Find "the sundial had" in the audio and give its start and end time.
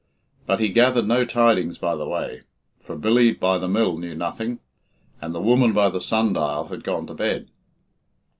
5.89-6.83